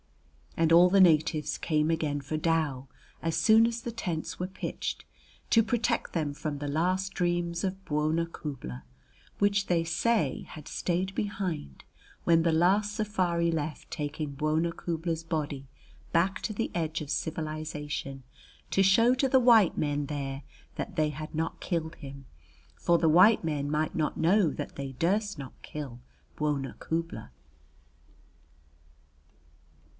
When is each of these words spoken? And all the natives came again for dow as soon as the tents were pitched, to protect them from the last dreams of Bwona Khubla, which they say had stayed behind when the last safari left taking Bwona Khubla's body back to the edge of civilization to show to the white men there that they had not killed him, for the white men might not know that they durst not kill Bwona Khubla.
And 0.57 0.73
all 0.73 0.89
the 0.89 0.99
natives 1.01 1.57
came 1.59 1.91
again 1.91 2.21
for 2.21 2.37
dow 2.37 2.87
as 3.21 3.37
soon 3.37 3.65
as 3.67 3.81
the 3.81 3.91
tents 3.91 4.39
were 4.39 4.47
pitched, 4.47 5.05
to 5.51 5.63
protect 5.63 6.13
them 6.13 6.33
from 6.33 6.57
the 6.57 6.67
last 6.67 7.13
dreams 7.13 7.63
of 7.63 7.83
Bwona 7.85 8.25
Khubla, 8.25 8.83
which 9.39 9.67
they 9.67 9.83
say 9.83 10.43
had 10.49 10.67
stayed 10.67 11.15
behind 11.15 11.83
when 12.25 12.41
the 12.43 12.51
last 12.51 12.95
safari 12.95 13.51
left 13.51 13.89
taking 13.91 14.31
Bwona 14.35 14.71
Khubla's 14.73 15.23
body 15.23 15.67
back 16.11 16.41
to 16.41 16.53
the 16.53 16.71
edge 16.75 17.01
of 17.01 17.09
civilization 17.11 18.23
to 18.71 18.83
show 18.83 19.13
to 19.15 19.29
the 19.29 19.39
white 19.39 19.77
men 19.77 20.07
there 20.07 20.41
that 20.75 20.95
they 20.95 21.09
had 21.09 21.33
not 21.33 21.61
killed 21.61 21.95
him, 21.95 22.25
for 22.75 22.97
the 22.97 23.09
white 23.09 23.43
men 23.43 23.69
might 23.69 23.95
not 23.95 24.17
know 24.17 24.49
that 24.49 24.75
they 24.75 24.93
durst 24.93 25.37
not 25.37 25.53
kill 25.61 26.01
Bwona 26.35 26.75
Khubla. 26.79 27.29